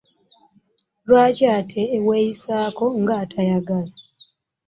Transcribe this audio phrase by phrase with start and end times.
[1.07, 3.91] Lwaki ate weeyisaako ng'atayagala?